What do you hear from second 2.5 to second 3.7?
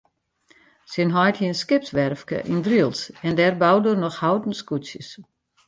yn Drylts en dêr